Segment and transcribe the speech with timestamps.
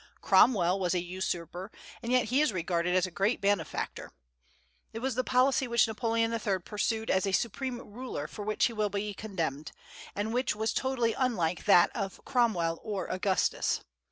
[0.19, 4.11] Cromwell was a usurper, and yet he is regarded as a great benefactor.
[4.93, 6.61] It was the policy which Napoleon III.
[6.65, 9.71] pursued as a supreme ruler for which he will be condemned,
[10.15, 13.81] and which was totally unlike that of Cromwell or Augustus.